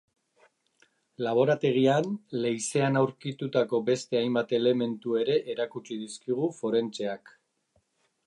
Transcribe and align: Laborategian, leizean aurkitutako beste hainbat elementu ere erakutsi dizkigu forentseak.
Laborategian, 1.25 2.07
leizean 2.45 2.97
aurkitutako 3.01 3.81
beste 3.91 4.19
hainbat 4.21 4.55
elementu 4.61 5.17
ere 5.25 5.35
erakutsi 5.55 5.99
dizkigu 6.05 6.51
forentseak. 6.63 7.35